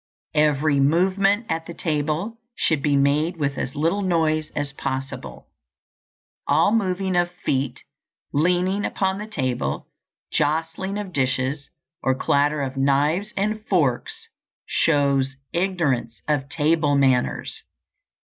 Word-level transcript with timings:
Every 0.33 0.79
movement 0.79 1.45
at 1.47 1.67
the 1.67 1.75
table 1.75 2.39
should 2.55 2.81
be 2.81 2.95
made 2.95 3.37
with 3.37 3.55
as 3.55 3.75
little 3.75 4.01
noise 4.01 4.49
as 4.55 4.73
possible. 4.73 5.49
All 6.47 6.71
moving 6.71 7.15
of 7.15 7.29
feet, 7.31 7.83
leaning 8.33 8.83
upon 8.83 9.19
the 9.19 9.27
table, 9.27 9.89
jostling 10.33 10.97
of 10.97 11.13
dishes, 11.13 11.69
or 12.01 12.15
clatter 12.17 12.63
of 12.63 12.77
knives 12.77 13.31
and 13.37 13.63
forks, 13.67 14.27
shows 14.65 15.35
ignorance 15.53 16.19
of 16.27 16.49
table 16.49 16.95
manners. 16.97 17.61